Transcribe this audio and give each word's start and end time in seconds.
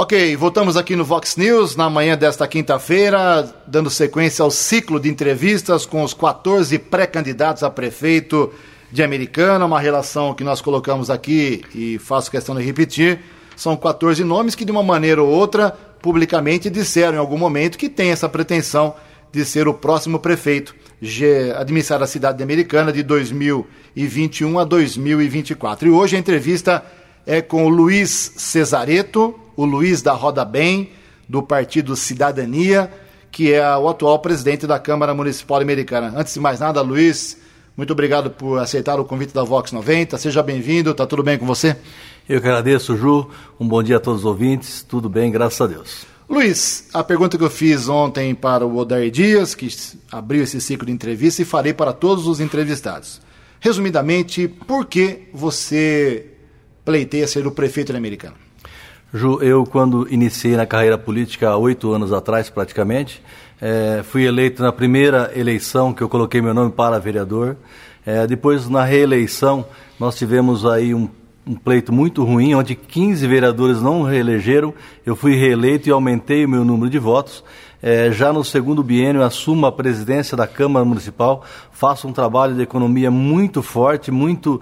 Ok, 0.00 0.36
voltamos 0.36 0.76
aqui 0.76 0.94
no 0.94 1.04
Vox 1.04 1.34
News 1.36 1.74
na 1.74 1.90
manhã 1.90 2.16
desta 2.16 2.46
quinta-feira, 2.46 3.52
dando 3.66 3.90
sequência 3.90 4.44
ao 4.44 4.50
ciclo 4.52 5.00
de 5.00 5.08
entrevistas 5.08 5.84
com 5.84 6.04
os 6.04 6.14
14 6.14 6.78
pré-candidatos 6.78 7.64
a 7.64 7.68
prefeito 7.68 8.52
de 8.92 9.02
Americana, 9.02 9.66
uma 9.66 9.80
relação 9.80 10.34
que 10.34 10.44
nós 10.44 10.60
colocamos 10.60 11.10
aqui 11.10 11.64
e 11.74 11.98
faço 11.98 12.30
questão 12.30 12.54
de 12.54 12.62
repetir. 12.62 13.18
São 13.56 13.76
14 13.76 14.22
nomes 14.22 14.54
que, 14.54 14.64
de 14.64 14.70
uma 14.70 14.84
maneira 14.84 15.20
ou 15.20 15.28
outra, 15.28 15.76
publicamente 16.00 16.70
disseram 16.70 17.16
em 17.16 17.20
algum 17.20 17.36
momento 17.36 17.76
que 17.76 17.88
tem 17.88 18.12
essa 18.12 18.28
pretensão 18.28 18.94
de 19.32 19.44
ser 19.44 19.66
o 19.66 19.74
próximo 19.74 20.20
prefeito, 20.20 20.76
administrar 21.58 22.00
a 22.00 22.06
cidade 22.06 22.38
de 22.38 22.44
Americana 22.44 22.92
de 22.92 23.02
2021 23.02 24.60
a 24.60 24.64
2024. 24.64 25.88
E 25.88 25.90
hoje 25.90 26.14
a 26.14 26.20
entrevista 26.20 26.84
é 27.26 27.42
com 27.42 27.66
o 27.66 27.68
Luiz 27.68 28.34
Cesareto, 28.36 29.47
o 29.58 29.64
Luiz 29.64 30.00
da 30.00 30.12
Roda 30.12 30.44
Bem, 30.44 30.90
do 31.28 31.42
Partido 31.42 31.96
Cidadania, 31.96 32.88
que 33.28 33.52
é 33.52 33.76
o 33.76 33.88
atual 33.88 34.20
presidente 34.20 34.68
da 34.68 34.78
Câmara 34.78 35.12
Municipal 35.12 35.60
Americana. 35.60 36.14
Antes 36.16 36.34
de 36.34 36.38
mais 36.38 36.60
nada, 36.60 36.80
Luiz, 36.80 37.36
muito 37.76 37.92
obrigado 37.92 38.30
por 38.30 38.60
aceitar 38.60 39.00
o 39.00 39.04
convite 39.04 39.34
da 39.34 39.42
Vox 39.42 39.72
90. 39.72 40.16
Seja 40.16 40.44
bem-vindo, 40.44 40.94
tá 40.94 41.04
tudo 41.08 41.24
bem 41.24 41.36
com 41.36 41.44
você? 41.44 41.76
Eu 42.28 42.40
que 42.40 42.46
agradeço, 42.46 42.96
Ju. 42.96 43.28
Um 43.58 43.66
bom 43.66 43.82
dia 43.82 43.96
a 43.96 44.00
todos 44.00 44.20
os 44.20 44.26
ouvintes. 44.26 44.84
Tudo 44.84 45.08
bem, 45.08 45.28
graças 45.28 45.60
a 45.60 45.66
Deus. 45.66 46.06
Luiz, 46.30 46.88
a 46.94 47.02
pergunta 47.02 47.36
que 47.36 47.42
eu 47.42 47.50
fiz 47.50 47.88
ontem 47.88 48.36
para 48.36 48.64
o 48.64 48.76
Odair 48.76 49.10
Dias, 49.10 49.56
que 49.56 49.68
abriu 50.12 50.44
esse 50.44 50.60
ciclo 50.60 50.86
de 50.86 50.92
entrevista, 50.92 51.42
e 51.42 51.44
falei 51.44 51.74
para 51.74 51.92
todos 51.92 52.28
os 52.28 52.38
entrevistados. 52.38 53.20
Resumidamente, 53.58 54.46
por 54.46 54.86
que 54.86 55.28
você 55.34 56.26
pleiteia 56.84 57.26
ser 57.26 57.44
o 57.44 57.50
prefeito 57.50 57.96
americano? 57.96 58.47
Ju, 59.12 59.40
eu 59.40 59.64
quando 59.64 60.06
iniciei 60.10 60.54
na 60.54 60.66
carreira 60.66 60.98
política 60.98 61.48
há 61.48 61.56
oito 61.56 61.90
anos 61.94 62.12
atrás, 62.12 62.50
praticamente, 62.50 63.22
é, 63.58 64.02
fui 64.04 64.26
eleito 64.26 64.62
na 64.62 64.70
primeira 64.70 65.32
eleição 65.34 65.94
que 65.94 66.02
eu 66.02 66.10
coloquei 66.10 66.42
meu 66.42 66.52
nome 66.52 66.72
para 66.72 66.98
vereador. 66.98 67.56
É, 68.04 68.26
depois, 68.26 68.68
na 68.68 68.84
reeleição, 68.84 69.64
nós 69.98 70.14
tivemos 70.14 70.66
aí 70.66 70.94
um, 70.94 71.08
um, 71.46 71.54
pleito 71.54 71.90
muito 71.90 72.22
ruim, 72.22 72.54
onde 72.54 72.74
15 72.74 73.26
vereadores 73.26 73.80
não 73.80 74.02
reelegeram. 74.02 74.74
Eu 75.06 75.16
fui 75.16 75.34
reeleito 75.34 75.88
e 75.88 75.92
aumentei 75.92 76.44
o 76.44 76.48
meu 76.48 76.62
número 76.62 76.90
de 76.90 76.98
votos. 76.98 77.42
É, 77.82 78.12
já 78.12 78.30
no 78.30 78.44
segundo 78.44 78.82
biênio, 78.82 79.22
assumo 79.22 79.64
a 79.64 79.72
presidência 79.72 80.36
da 80.36 80.46
Câmara 80.46 80.84
Municipal, 80.84 81.44
faço 81.72 82.06
um 82.06 82.12
trabalho 82.12 82.54
de 82.54 82.60
economia 82.60 83.10
muito 83.10 83.62
forte, 83.62 84.10
muito 84.10 84.60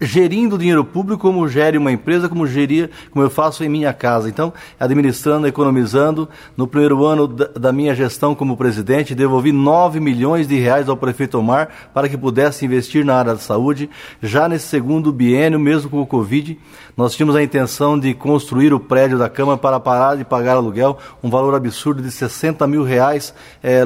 gerindo 0.00 0.54
o 0.54 0.58
dinheiro 0.58 0.84
público 0.84 1.22
como 1.22 1.48
gere 1.48 1.76
uma 1.76 1.90
empresa, 1.90 2.28
como 2.28 2.46
geria, 2.46 2.90
como 3.10 3.24
eu 3.24 3.30
faço 3.30 3.64
em 3.64 3.68
minha 3.68 3.92
casa. 3.92 4.28
Então, 4.28 4.52
administrando, 4.78 5.46
economizando. 5.46 6.28
No 6.56 6.66
primeiro 6.66 7.04
ano 7.04 7.26
da, 7.26 7.72
minha 7.72 7.94
gestão 7.94 8.34
como 8.34 8.56
presidente, 8.56 9.14
devolvi 9.14 9.52
9 9.52 10.00
milhões 10.00 10.46
de 10.46 10.58
reais 10.58 10.88
ao 10.88 10.96
prefeito 10.96 11.38
Omar 11.38 11.68
para 11.92 12.08
que 12.08 12.16
pudesse 12.16 12.64
investir 12.64 13.04
na 13.04 13.16
área 13.16 13.34
da 13.34 13.40
saúde. 13.40 13.90
Já 14.22 14.48
nesse 14.48 14.66
segundo 14.66 15.12
biênio, 15.12 15.58
mesmo 15.58 15.90
com 15.90 16.00
o 16.00 16.06
Covid, 16.06 16.58
nós 16.96 17.14
tínhamos 17.14 17.36
a 17.36 17.42
intenção 17.42 17.98
de 17.98 18.14
construir 18.14 18.72
o 18.72 18.80
prédio 18.80 19.18
da 19.18 19.28
Câmara 19.28 19.58
para 19.58 19.80
parar 19.80 20.16
de 20.16 20.24
pagar 20.24 20.56
aluguel, 20.56 20.98
um 21.22 21.30
valor 21.30 21.54
absurdo 21.54 22.02
de 22.02 22.10
60 22.10 22.66
mil 22.66 22.82
reais 22.82 23.34
é, 23.62 23.82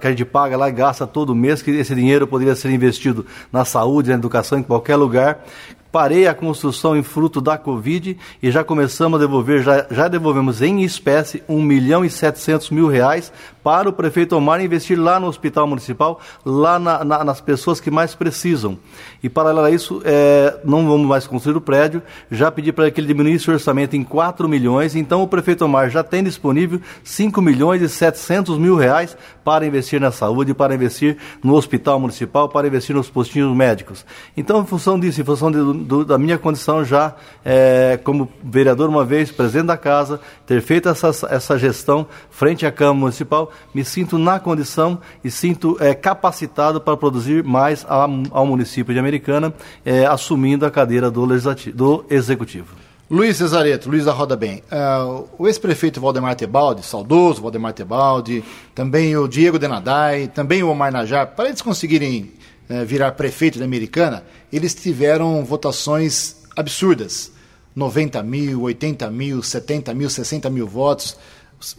que 0.00 0.06
a 0.06 0.10
gente 0.10 0.24
paga 0.24 0.56
lá 0.56 0.68
e 0.68 0.72
gasta 0.72 1.06
todo 1.06 1.34
mês, 1.34 1.62
que 1.62 1.70
esse 1.70 1.94
dinheiro 1.94 2.26
poderia 2.26 2.54
ser 2.54 2.70
investido 2.70 3.26
na 3.52 3.64
saúde, 3.64 4.10
na 4.10 4.16
educação, 4.16 4.58
em 4.58 4.62
qualquer 4.62 4.96
lugar 4.96 5.44
parei 5.92 6.26
a 6.26 6.34
construção 6.34 6.96
em 6.96 7.02
fruto 7.02 7.38
da 7.38 7.58
Covid 7.58 8.16
e 8.42 8.50
já 8.50 8.64
começamos 8.64 9.20
a 9.20 9.24
devolver, 9.24 9.62
já, 9.62 9.86
já 9.90 10.08
devolvemos 10.08 10.62
em 10.62 10.82
espécie 10.82 11.42
1 11.46 11.62
milhão 11.62 12.02
e 12.02 12.08
700 12.08 12.70
mil 12.70 12.88
reais 12.88 13.30
para 13.62 13.88
o 13.88 13.92
prefeito 13.92 14.36
Omar 14.36 14.60
investir 14.60 14.98
lá 14.98 15.20
no 15.20 15.26
hospital 15.26 15.66
municipal, 15.66 16.20
lá 16.44 16.78
na, 16.78 17.04
na, 17.04 17.24
nas 17.24 17.40
pessoas 17.40 17.80
que 17.80 17.90
mais 17.90 18.14
precisam. 18.14 18.78
E 19.22 19.28
paralelo 19.28 19.66
a 19.66 19.70
isso, 19.70 20.02
é, 20.04 20.58
não 20.64 20.86
vamos 20.86 21.06
mais 21.06 21.26
construir 21.26 21.56
o 21.56 21.60
prédio, 21.60 22.02
já 22.30 22.50
pedi 22.50 22.72
para 22.72 22.90
que 22.90 23.00
ele 23.00 23.06
diminuísse 23.06 23.48
o 23.50 23.52
orçamento 23.52 23.94
em 23.94 24.02
4 24.02 24.48
milhões, 24.48 24.96
então 24.96 25.22
o 25.22 25.28
prefeito 25.28 25.64
Omar 25.64 25.90
já 25.90 26.02
tem 26.02 26.22
disponível 26.22 26.80
5 27.04 27.40
milhões 27.40 27.82
e 27.82 27.88
700 27.88 28.58
mil 28.58 28.76
reais 28.76 29.16
para 29.44 29.66
investir 29.66 30.00
na 30.00 30.10
saúde, 30.10 30.54
para 30.54 30.74
investir 30.74 31.16
no 31.42 31.54
hospital 31.54 32.00
municipal, 32.00 32.48
para 32.48 32.66
investir 32.66 32.94
nos 32.94 33.08
postinhos 33.08 33.54
médicos. 33.56 34.04
Então, 34.36 34.60
em 34.60 34.66
função 34.66 34.98
disso, 34.98 35.20
em 35.20 35.24
função 35.24 35.50
de, 35.50 35.84
do, 35.84 36.04
da 36.04 36.18
minha 36.18 36.38
condição 36.38 36.84
já 36.84 37.14
é, 37.44 37.98
como 38.02 38.28
vereador 38.42 38.88
uma 38.88 39.04
vez, 39.04 39.30
presidente 39.30 39.66
da 39.66 39.76
casa, 39.76 40.20
ter 40.46 40.60
feito 40.60 40.88
essa, 40.88 41.10
essa 41.30 41.58
gestão 41.58 42.06
frente 42.30 42.66
à 42.66 42.72
Câmara 42.72 42.98
Municipal, 42.98 43.51
me 43.74 43.84
sinto 43.84 44.18
na 44.18 44.38
condição 44.38 44.98
e 45.22 45.30
sinto 45.30 45.76
é, 45.80 45.94
capacitado 45.94 46.80
para 46.80 46.96
produzir 46.96 47.42
mais 47.44 47.84
ao, 47.88 48.08
ao 48.30 48.46
município 48.46 48.92
de 48.92 49.00
Americana, 49.00 49.52
é, 49.84 50.06
assumindo 50.06 50.66
a 50.66 50.70
cadeira 50.70 51.10
do, 51.10 51.24
legislativo, 51.24 51.76
do 51.76 52.04
Executivo. 52.10 52.82
Luiz 53.10 53.36
Cesareto, 53.36 53.90
Luiz 53.90 54.06
da 54.06 54.12
Roda 54.12 54.34
Bem, 54.34 54.62
uh, 54.72 55.28
o 55.38 55.46
ex-prefeito 55.46 56.00
Valdemar 56.00 56.34
Tebaldi, 56.34 56.82
saudoso 56.82 57.42
Valdemar 57.42 57.74
Tebaldi, 57.74 58.42
também 58.74 59.14
o 59.18 59.28
Diego 59.28 59.58
Denadai, 59.58 60.28
também 60.28 60.62
o 60.62 60.70
Omar 60.70 60.90
Najar, 60.90 61.26
para 61.26 61.48
eles 61.48 61.60
conseguirem 61.60 62.32
uh, 62.70 62.86
virar 62.86 63.12
prefeito 63.12 63.58
da 63.58 63.66
Americana, 63.66 64.24
eles 64.50 64.74
tiveram 64.74 65.44
votações 65.44 66.36
absurdas. 66.56 67.30
90 67.74 68.22
mil, 68.22 68.62
80 68.62 69.10
mil, 69.10 69.42
70 69.42 69.94
mil, 69.94 70.08
60 70.08 70.48
mil 70.50 70.66
votos. 70.66 71.16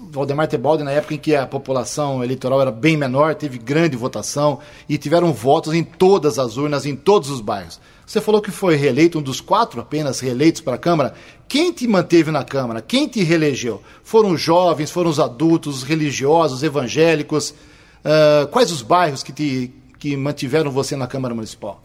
Valdemar 0.09 0.47
Tebaldi, 0.47 0.83
na 0.83 0.91
época 0.91 1.13
em 1.13 1.17
que 1.17 1.35
a 1.35 1.45
população 1.45 2.23
eleitoral 2.23 2.61
era 2.61 2.71
bem 2.71 2.95
menor, 2.95 3.35
teve 3.35 3.57
grande 3.57 3.97
votação 3.97 4.59
e 4.87 4.97
tiveram 4.97 5.33
votos 5.33 5.73
em 5.73 5.83
todas 5.83 6.39
as 6.39 6.57
urnas, 6.57 6.85
em 6.85 6.95
todos 6.95 7.29
os 7.29 7.41
bairros. 7.41 7.79
Você 8.05 8.21
falou 8.21 8.41
que 8.41 8.51
foi 8.51 8.75
reeleito, 8.75 9.19
um 9.19 9.21
dos 9.21 9.41
quatro 9.41 9.81
apenas 9.81 10.19
reeleitos 10.19 10.61
para 10.61 10.75
a 10.75 10.77
Câmara. 10.77 11.13
Quem 11.47 11.71
te 11.71 11.87
manteve 11.87 12.31
na 12.31 12.43
Câmara? 12.43 12.81
Quem 12.81 13.07
te 13.07 13.23
reelegeu? 13.23 13.81
Foram 14.03 14.31
os 14.31 14.41
jovens, 14.41 14.91
foram 14.91 15.09
os 15.09 15.19
adultos, 15.19 15.77
os 15.77 15.83
religiosos, 15.83 16.57
os 16.57 16.63
evangélicos? 16.63 17.51
Uh, 17.51 18.47
quais 18.51 18.71
os 18.71 18.81
bairros 18.81 19.23
que, 19.23 19.31
te, 19.31 19.71
que 19.99 20.15
mantiveram 20.15 20.71
você 20.71 20.95
na 20.95 21.07
Câmara 21.07 21.33
Municipal? 21.33 21.81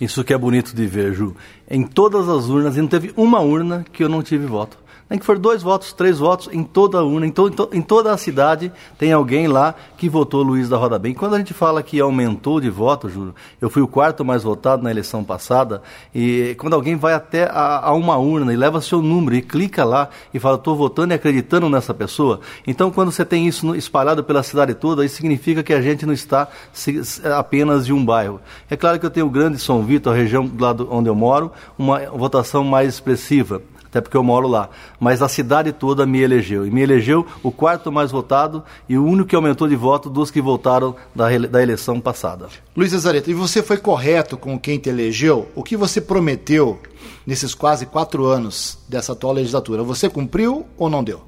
Isso 0.00 0.24
que 0.24 0.32
é 0.32 0.38
bonito 0.38 0.74
de 0.74 0.86
ver, 0.86 1.12
Ju. 1.12 1.36
Em 1.70 1.84
todas 1.84 2.28
as 2.28 2.46
urnas, 2.46 2.76
não 2.76 2.86
teve 2.86 3.12
uma 3.16 3.40
urna 3.40 3.84
que 3.92 4.02
eu 4.02 4.08
não 4.08 4.22
tive 4.22 4.46
voto. 4.46 4.78
Nem 5.10 5.18
que 5.18 5.26
for 5.26 5.36
dois 5.36 5.60
votos, 5.60 5.92
três 5.92 6.20
votos 6.20 6.48
em 6.52 6.62
toda 6.62 6.98
a 6.98 7.02
urna, 7.02 7.26
em, 7.26 7.32
to, 7.32 7.48
em, 7.48 7.50
to, 7.50 7.68
em, 7.72 7.82
toda 7.82 8.12
a 8.12 8.16
cidade 8.16 8.70
tem 8.96 9.12
alguém 9.12 9.48
lá 9.48 9.74
que 9.98 10.08
votou 10.08 10.40
Luiz 10.40 10.68
da 10.68 10.76
Roda 10.76 11.00
Bem. 11.00 11.12
Quando 11.12 11.34
a 11.34 11.38
gente 11.38 11.52
fala 11.52 11.82
que 11.82 11.98
aumentou 11.98 12.60
de 12.60 12.70
voto, 12.70 13.08
juro, 13.08 13.34
eu 13.60 13.68
fui 13.68 13.82
o 13.82 13.88
quarto 13.88 14.24
mais 14.24 14.44
votado 14.44 14.84
na 14.84 14.90
eleição 14.90 15.24
passada, 15.24 15.82
e 16.14 16.54
quando 16.60 16.74
alguém 16.74 16.94
vai 16.94 17.12
até 17.12 17.50
a, 17.50 17.86
a 17.86 17.92
uma 17.92 18.18
urna 18.18 18.52
e 18.52 18.56
leva 18.56 18.80
seu 18.80 19.02
número 19.02 19.34
e 19.34 19.42
clica 19.42 19.84
lá 19.84 20.10
e 20.32 20.38
fala, 20.38 20.54
estou 20.54 20.76
votando 20.76 21.12
e 21.12 21.16
acreditando 21.16 21.68
nessa 21.68 21.92
pessoa, 21.92 22.38
então 22.64 22.92
quando 22.92 23.10
você 23.10 23.24
tem 23.24 23.48
isso 23.48 23.74
espalhado 23.74 24.22
pela 24.22 24.44
cidade 24.44 24.74
toda, 24.74 25.04
isso 25.04 25.16
significa 25.16 25.64
que 25.64 25.72
a 25.72 25.82
gente 25.82 26.06
não 26.06 26.12
está 26.12 26.46
apenas 27.36 27.84
de 27.84 27.92
um 27.92 28.04
bairro. 28.04 28.40
É 28.70 28.76
claro 28.76 29.00
que 29.00 29.06
eu 29.06 29.10
tenho 29.10 29.26
o 29.26 29.30
grande 29.30 29.58
São 29.58 29.82
Vitor, 29.82 30.12
a 30.12 30.16
região 30.16 30.46
do 30.46 30.62
lado 30.62 30.86
onde 30.88 31.08
eu 31.08 31.16
moro, 31.16 31.50
uma 31.76 31.98
votação 32.10 32.62
mais 32.62 32.88
expressiva 32.88 33.60
até 33.90 34.00
porque 34.00 34.16
eu 34.16 34.22
moro 34.22 34.46
lá. 34.46 34.70
Mas 34.98 35.20
a 35.20 35.28
cidade 35.28 35.72
toda 35.72 36.06
me 36.06 36.20
elegeu. 36.20 36.64
E 36.64 36.70
me 36.70 36.80
elegeu 36.80 37.26
o 37.42 37.50
quarto 37.50 37.90
mais 37.90 38.10
votado 38.10 38.62
e 38.88 38.96
o 38.96 39.04
único 39.04 39.28
que 39.28 39.36
aumentou 39.36 39.68
de 39.68 39.76
voto 39.76 40.08
dos 40.08 40.30
que 40.30 40.40
votaram 40.40 40.94
da, 41.14 41.26
da 41.38 41.62
eleição 41.62 42.00
passada. 42.00 42.46
Luiz 42.76 42.92
Cesareto, 42.92 43.30
e 43.30 43.34
você 43.34 43.62
foi 43.62 43.76
correto 43.76 44.36
com 44.36 44.58
quem 44.58 44.78
te 44.78 44.88
elegeu? 44.88 45.48
O 45.54 45.62
que 45.62 45.76
você 45.76 46.00
prometeu 46.00 46.78
nesses 47.26 47.54
quase 47.54 47.84
quatro 47.84 48.26
anos 48.26 48.78
dessa 48.88 49.12
atual 49.12 49.34
legislatura? 49.34 49.82
Você 49.82 50.08
cumpriu 50.08 50.66
ou 50.78 50.88
não 50.88 51.02
deu? 51.02 51.20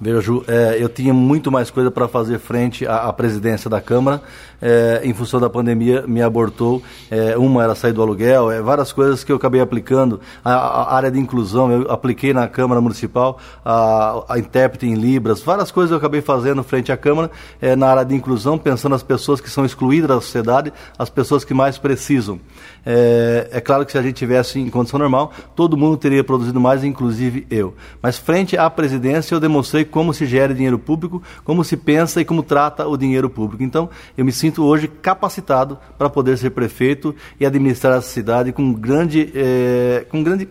Veja, 0.00 0.20
Ju, 0.20 0.42
é, 0.48 0.78
eu 0.80 0.88
tinha 0.88 1.12
muito 1.12 1.52
mais 1.52 1.70
coisa 1.70 1.90
para 1.90 2.08
fazer 2.08 2.38
frente 2.38 2.86
à, 2.86 3.08
à, 3.08 3.12
presidência 3.12 3.68
da 3.68 3.82
Câmara. 3.82 4.22
É, 4.62 5.00
em 5.04 5.14
função 5.14 5.40
da 5.40 5.48
pandemia, 5.48 6.04
me 6.06 6.22
abortou. 6.22 6.82
É, 7.10 7.36
uma 7.38 7.62
era 7.62 7.74
sair 7.74 7.92
do 7.92 8.02
aluguel, 8.02 8.50
é, 8.50 8.60
várias 8.60 8.92
coisas 8.92 9.24
que 9.24 9.32
eu 9.32 9.36
acabei 9.36 9.60
aplicando. 9.60 10.20
A, 10.44 10.52
a, 10.52 10.94
área 10.94 11.10
de 11.10 11.18
inclusão, 11.18 11.70
eu 11.70 11.90
apliquei 11.90 12.32
na 12.32 12.46
Câmara 12.46 12.80
Municipal, 12.80 13.38
a, 13.64 14.24
a 14.28 14.38
intérprete 14.38 14.86
em 14.86 14.94
Libras, 14.94 15.40
várias 15.40 15.70
coisas 15.70 15.90
eu 15.90 15.96
acabei 15.96 16.20
fazendo 16.20 16.62
frente 16.62 16.92
à 16.92 16.96
Câmara 16.96 17.30
é, 17.60 17.74
na 17.74 17.88
área 17.88 18.04
de 18.04 18.14
inclusão, 18.14 18.58
pensando 18.58 18.92
nas 18.92 19.02
pessoas 19.02 19.40
que 19.40 19.48
são 19.48 19.64
excluídas 19.64 20.08
da 20.08 20.14
sociedade, 20.20 20.72
as 20.98 21.08
pessoas 21.08 21.44
que 21.44 21.54
mais 21.54 21.78
precisam. 21.78 22.38
É, 22.84 23.48
é, 23.52 23.60
claro 23.60 23.84
que 23.84 23.92
se 23.92 23.98
a 23.98 24.02
gente 24.02 24.14
tivesse 24.14 24.58
em 24.58 24.70
condição 24.70 24.98
normal, 24.98 25.32
todo 25.54 25.76
mundo 25.76 25.96
teria 25.96 26.24
produzido 26.24 26.60
mais, 26.60 26.82
inclusive 26.82 27.46
eu. 27.50 27.74
Mas 28.02 28.18
frente 28.18 28.56
à 28.56 28.68
presidência, 28.70 29.34
eu 29.34 29.40
demonstrei 29.40 29.84
como 29.84 30.12
se 30.14 30.26
gera 30.26 30.54
dinheiro 30.54 30.78
público, 30.78 31.22
como 31.44 31.62
se 31.62 31.76
pensa 31.76 32.20
e 32.20 32.24
como 32.24 32.42
trata 32.42 32.86
o 32.86 32.96
dinheiro 32.96 33.28
público. 33.28 33.62
Então, 33.62 33.90
eu 34.16 34.24
me 34.24 34.32
sinto 34.32 34.49
hoje 34.58 34.88
capacitado 34.88 35.78
para 35.98 36.08
poder 36.08 36.38
ser 36.38 36.50
prefeito 36.50 37.14
e 37.38 37.44
administrar 37.44 37.98
essa 37.98 38.08
cidade 38.08 38.52
com 38.52 38.72
grande, 38.72 39.30
é, 39.34 40.06
com 40.08 40.22
grande 40.22 40.48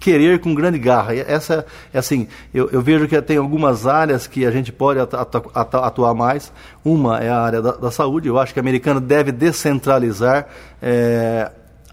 querer 0.00 0.40
com 0.40 0.54
grande 0.54 0.78
garra. 0.78 1.14
Essa, 1.14 1.66
é 1.92 1.98
assim, 1.98 2.26
eu, 2.54 2.70
eu, 2.70 2.80
vejo 2.80 3.06
que 3.06 3.20
tem 3.20 3.36
algumas 3.36 3.86
áreas 3.86 4.26
que 4.26 4.46
a 4.46 4.50
gente 4.50 4.72
pode 4.72 4.98
atuar 4.98 6.14
mais. 6.14 6.50
Uma 6.82 7.18
é 7.18 7.28
a 7.28 7.38
área 7.38 7.60
da, 7.60 7.72
da 7.72 7.90
saúde. 7.90 8.26
Eu 8.26 8.38
acho 8.38 8.54
que 8.54 8.58
a 8.58 8.62
americana 8.62 8.98
deve 8.98 9.30
descentralizar 9.30 10.48
é, 10.80 11.50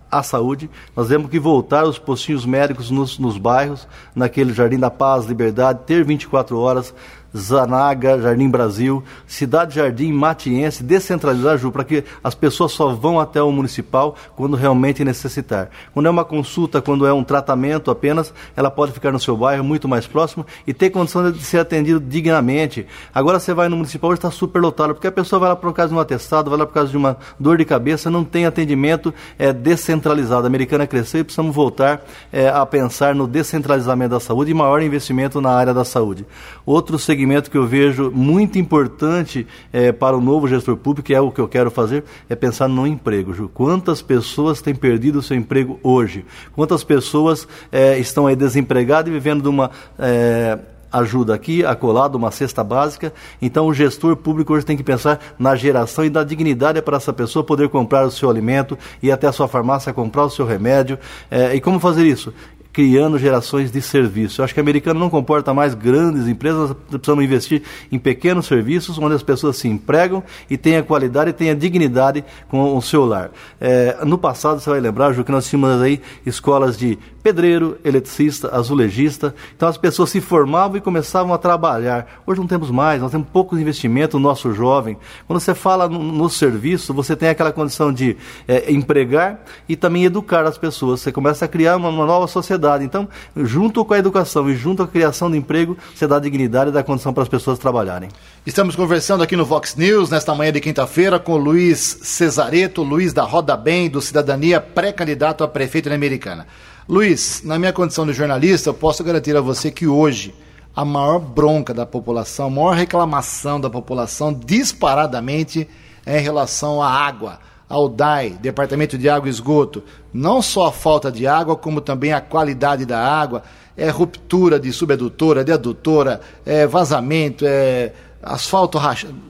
a 0.09 0.23
saúde. 0.23 0.69
Nós 0.95 1.09
temos 1.09 1.29
que 1.29 1.37
voltar 1.37 1.83
os 1.83 1.99
postinhos 1.99 2.45
médicos 2.45 2.89
nos, 2.89 3.19
nos 3.19 3.37
bairros, 3.37 3.85
naquele 4.15 4.53
Jardim 4.53 4.79
da 4.79 4.89
Paz, 4.89 5.25
Liberdade, 5.25 5.81
ter 5.85 6.03
24 6.05 6.57
horas, 6.57 6.93
Zanaga, 7.35 8.19
Jardim 8.19 8.49
Brasil, 8.49 9.03
Cidade 9.25 9.75
Jardim, 9.75 10.11
Matiense, 10.11 10.83
descentralizar, 10.83 11.57
Ju, 11.57 11.71
para 11.71 11.83
que 11.83 12.03
as 12.23 12.33
pessoas 12.33 12.71
só 12.71 12.93
vão 12.93 13.19
até 13.19 13.41
o 13.41 13.51
municipal 13.51 14.15
quando 14.35 14.55
realmente 14.55 15.03
necessitar. 15.03 15.69
Quando 15.93 16.05
é 16.05 16.09
uma 16.09 16.25
consulta, 16.25 16.81
quando 16.81 17.05
é 17.05 17.13
um 17.13 17.23
tratamento 17.23 17.91
apenas, 17.91 18.33
ela 18.55 18.71
pode 18.71 18.91
ficar 18.91 19.11
no 19.11 19.19
seu 19.19 19.35
bairro, 19.35 19.63
muito 19.63 19.87
mais 19.87 20.07
próximo, 20.07 20.45
e 20.65 20.73
ter 20.73 20.89
condição 20.89 21.31
de 21.31 21.43
ser 21.43 21.59
atendido 21.59 21.99
dignamente. 21.99 22.85
Agora 23.13 23.39
você 23.39 23.53
vai 23.53 23.69
no 23.69 23.75
municipal, 23.75 24.13
está 24.13 24.31
super 24.31 24.61
lotado, 24.61 24.93
porque 24.93 25.07
a 25.07 25.11
pessoa 25.11 25.39
vai 25.39 25.49
lá 25.49 25.55
por 25.55 25.73
causa 25.73 25.89
de 25.89 25.95
um 25.95 25.99
atestado, 25.99 26.49
vai 26.49 26.59
lá 26.59 26.65
por 26.65 26.73
causa 26.73 26.89
de 26.89 26.97
uma 26.97 27.17
dor 27.39 27.57
de 27.57 27.65
cabeça, 27.65 28.09
não 28.09 28.23
tem 28.23 28.45
atendimento 28.45 29.13
é, 29.37 29.51
descentralizado. 29.51 30.43
A 30.43 30.47
americana 30.47 30.87
cresceu 30.87 31.21
e 31.21 31.23
precisamos 31.23 31.55
voltar 31.55 32.01
é, 32.31 32.49
a 32.49 32.65
pensar 32.65 33.13
no 33.13 33.27
descentralizamento 33.27 34.11
da 34.11 34.19
saúde 34.19 34.51
e 34.51 34.53
maior 34.53 34.81
investimento 34.81 35.41
na 35.41 35.51
área 35.51 35.73
da 35.73 35.83
saúde. 35.83 36.25
Outro 36.65 36.97
segmento 36.97 37.16
segmento 37.17 37.49
que 37.49 37.57
eu 37.57 37.65
vejo 37.65 38.11
muito 38.11 38.59
importante 38.59 39.47
é, 39.73 39.91
para 39.91 40.15
o 40.15 40.21
novo 40.21 40.47
gestor 40.47 40.77
público, 40.77 41.07
que 41.07 41.15
é 41.15 41.19
o 41.19 41.31
que 41.31 41.41
eu 41.41 41.47
quero 41.47 41.71
fazer, 41.71 42.03
é 42.29 42.35
pensar 42.35 42.67
no 42.67 42.85
emprego. 42.85 43.33
Ju. 43.33 43.49
Quantas 43.51 44.03
pessoas 44.03 44.61
têm 44.61 44.75
perdido 44.75 45.17
o 45.17 45.21
seu 45.23 45.35
emprego 45.35 45.79
hoje? 45.81 46.23
Quantas 46.53 46.83
pessoas 46.83 47.47
é, 47.71 47.97
estão 47.97 48.27
aí 48.27 48.35
desempregadas 48.35 49.09
e 49.09 49.13
vivendo 49.13 49.41
de 49.41 49.49
uma. 49.49 49.71
É, 49.97 50.59
ajuda 50.89 51.35
aqui, 51.35 51.65
acolado, 51.65 52.17
uma 52.17 52.31
cesta 52.31 52.63
básica. 52.63 53.13
Então, 53.41 53.67
o 53.67 53.73
gestor 53.73 54.15
público 54.15 54.53
hoje 54.53 54.65
tem 54.65 54.77
que 54.77 54.83
pensar 54.83 55.19
na 55.37 55.53
geração 55.53 56.05
e 56.05 56.09
da 56.09 56.23
dignidade 56.23 56.81
para 56.81 56.95
essa 56.95 57.11
pessoa 57.11 57.43
poder 57.43 57.67
comprar 57.67 58.05
o 58.05 58.11
seu 58.11 58.29
alimento, 58.29 58.77
ir 59.03 59.11
até 59.11 59.27
a 59.27 59.33
sua 59.33 59.49
farmácia 59.49 59.91
comprar 59.91 60.23
o 60.23 60.29
seu 60.29 60.45
remédio. 60.45 60.97
É, 61.29 61.53
e 61.53 61.59
como 61.59 61.77
fazer 61.77 62.05
isso? 62.05 62.33
Criando 62.77 63.17
gerações 63.17 63.71
de 63.71 63.81
serviço. 63.81 64.39
Eu 64.39 64.45
acho 64.45 64.53
que 64.53 64.59
o 64.59 64.61
americano 64.61 64.99
não 64.99 65.09
comporta 65.09 65.51
mais 65.51 65.73
grandes 65.73 66.27
empresas, 66.27 66.75
precisamos 66.87 67.25
investir 67.25 67.63
em 67.91 67.97
pequenos 67.97 68.45
serviços, 68.45 68.99
onde 68.99 69.15
as 69.15 69.23
pessoas 69.23 69.57
se 69.57 69.67
empregam 69.67 70.21
e 70.47 70.57
tenham 70.57 70.83
qualidade 70.83 71.31
e 71.31 71.33
tenham 71.33 71.55
dignidade 71.55 72.23
com 72.47 72.77
o 72.77 72.81
seu 72.83 73.03
lar. 73.03 73.31
É, 73.59 73.97
no 74.05 74.15
passado, 74.15 74.59
você 74.59 74.69
vai 74.69 74.79
lembrar, 74.79 75.11
Ju, 75.11 75.23
que 75.23 75.31
nós 75.31 75.49
tínhamos 75.49 75.81
aí 75.81 75.99
escolas 76.23 76.77
de 76.77 76.99
pedreiro, 77.27 77.77
eletricista, 77.83 78.55
azulejista. 78.55 79.35
Então 79.53 79.67
as 79.67 79.77
pessoas 79.77 80.09
se 80.09 80.21
formavam 80.21 80.77
e 80.77 80.81
começavam 80.81 81.33
a 81.33 81.37
trabalhar. 81.37 82.21
Hoje 82.25 82.39
não 82.39 82.47
temos 82.47 82.71
mais, 82.71 83.01
nós 83.01 83.11
temos 83.11 83.27
pouco 83.27 83.57
investimento 83.57 84.17
no 84.17 84.23
nosso 84.23 84.53
jovem. 84.53 84.97
Quando 85.27 85.41
você 85.41 85.53
fala 85.53 85.89
no, 85.89 86.01
no 86.01 86.29
serviço, 86.29 86.93
você 86.93 87.17
tem 87.17 87.27
aquela 87.27 87.51
condição 87.51 87.91
de 87.91 88.15
é, 88.47 88.71
empregar 88.71 89.41
e 89.67 89.75
também 89.75 90.05
educar 90.05 90.45
as 90.45 90.57
pessoas. 90.57 91.01
Você 91.01 91.11
começa 91.11 91.43
a 91.43 91.49
criar 91.49 91.75
uma, 91.75 91.89
uma, 91.89 92.05
nova 92.05 92.27
sociedade. 92.27 92.66
Então, 92.83 93.07
junto 93.35 93.83
com 93.85 93.93
a 93.93 93.97
educação 93.97 94.49
e 94.49 94.55
junto 94.55 94.83
a 94.83 94.87
criação 94.87 95.31
de 95.31 95.37
emprego, 95.37 95.77
você 95.95 96.05
dá 96.05 96.19
dignidade 96.19 96.69
e 96.69 96.73
dá 96.73 96.83
condição 96.83 97.13
para 97.13 97.23
as 97.23 97.29
pessoas 97.29 97.57
trabalharem. 97.57 98.09
Estamos 98.45 98.75
conversando 98.75 99.23
aqui 99.23 99.35
no 99.35 99.45
Vox 99.45 99.75
News, 99.75 100.09
nesta 100.09 100.35
manhã 100.35 100.51
de 100.51 100.59
quinta-feira, 100.59 101.19
com 101.19 101.37
Luiz 101.37 101.99
Cesareto, 102.01 102.83
Luiz 102.83 103.13
da 103.13 103.23
Roda 103.23 103.55
Bem, 103.55 103.89
do 103.89 104.01
Cidadania, 104.01 104.59
pré-candidato 104.59 105.43
a 105.43 105.47
prefeito 105.47 105.89
na 105.89 105.95
Americana. 105.95 106.47
Luiz, 106.87 107.41
na 107.43 107.59
minha 107.59 107.73
condição 107.73 108.05
de 108.05 108.13
jornalista, 108.13 108.69
eu 108.69 108.73
posso 108.73 109.03
garantir 109.03 109.35
a 109.35 109.41
você 109.41 109.69
que 109.69 109.87
hoje 109.87 110.33
a 110.75 110.85
maior 110.85 111.19
bronca 111.19 111.73
da 111.73 111.85
população, 111.85 112.47
a 112.47 112.49
maior 112.49 112.75
reclamação 112.75 113.59
da 113.59 113.69
população 113.69 114.31
disparadamente 114.33 115.67
é 116.05 116.19
em 116.19 116.21
relação 116.21 116.81
à 116.81 116.89
água, 116.89 117.39
ao 117.69 117.89
DAI, 117.89 118.37
Departamento 118.41 118.97
de 118.97 119.09
Água 119.09 119.27
e 119.27 119.31
Esgoto. 119.31 119.83
Não 120.13 120.41
só 120.41 120.67
a 120.67 120.71
falta 120.71 121.11
de 121.11 121.27
água, 121.27 121.55
como 121.55 121.81
também 121.81 122.13
a 122.13 122.21
qualidade 122.21 122.85
da 122.85 122.99
água, 122.99 123.43
é 123.75 123.89
ruptura 123.89 124.59
de 124.59 124.71
subedutora, 124.71 125.43
de 125.43 125.51
adutora, 125.51 126.21
é 126.45 126.65
vazamento, 126.65 127.45
é 127.45 127.91
asfalto 128.23 128.79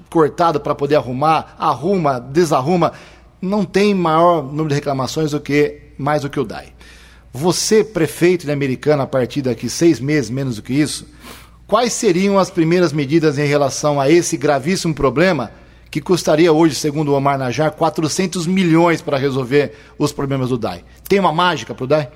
cortado 0.09 0.59
para 0.59 0.75
poder 0.75 0.95
arrumar, 0.95 1.55
arruma, 1.57 2.19
desarruma. 2.19 2.93
Não 3.41 3.65
tem 3.65 3.93
maior 3.93 4.43
número 4.43 4.69
de 4.69 4.75
reclamações 4.75 5.31
do 5.31 5.39
que 5.39 5.81
mais 5.97 6.21
do 6.21 6.29
que 6.29 6.39
o 6.39 6.45
DAI. 6.45 6.73
Você, 7.33 7.83
prefeito 7.83 8.45
de 8.45 8.51
Americana, 8.51 9.03
a 9.03 9.07
partir 9.07 9.41
daqui 9.41 9.69
seis 9.69 9.99
meses, 9.99 10.29
menos 10.29 10.55
do 10.55 10.61
que 10.61 10.73
isso, 10.73 11.07
quais 11.67 11.93
seriam 11.93 12.39
as 12.39 12.49
primeiras 12.49 12.93
medidas 12.93 13.37
em 13.37 13.45
relação 13.45 13.99
a 13.99 14.09
esse 14.09 14.37
gravíssimo 14.37 14.93
problema 14.93 15.51
que 15.97 16.01
custaria 16.01 16.53
hoje, 16.53 16.75
segundo 16.75 17.11
o 17.11 17.15
Omar 17.15 17.39
Najar, 17.39 17.71
400 17.71 18.45
milhões 18.45 19.01
para 19.01 19.17
resolver 19.17 19.73
os 19.97 20.11
problemas 20.11 20.49
do 20.49 20.57
DAI? 20.57 20.83
Tem 21.09 21.19
uma 21.19 21.33
mágica 21.33 21.73
para 21.73 21.83
o 21.83 21.87
DAI? 21.87 22.09